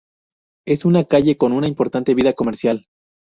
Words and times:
Es 0.65 0.83
una 0.83 1.05
calle 1.05 1.37
con 1.37 1.51
una 1.51 1.67
importante 1.67 2.15
vida 2.15 2.33
comercial. 2.33 2.87